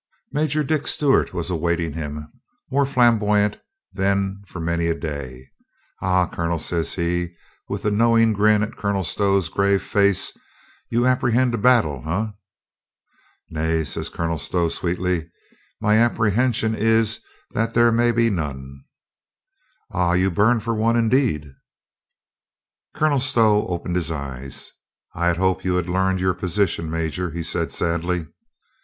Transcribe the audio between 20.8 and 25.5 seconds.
indeed." Colonel Stow opened his eyes, "I had